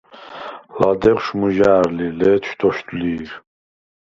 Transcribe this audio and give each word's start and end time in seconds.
ლადეღშუ̂ 0.79 1.37
მჷჟა̄̈რ 1.39 1.87
ლი, 1.97 2.07
ლე̄თშუ̂– 2.19 2.55
დოშდუ̂ლი̄რ. 2.59 3.29